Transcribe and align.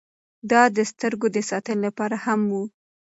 دا 0.51 0.61
د 0.77 0.77
سترګو 0.91 1.27
د 1.35 1.37
ساتنې 1.49 1.81
لپاره 1.85 2.15
هم 2.25 2.41
و. 2.51 2.53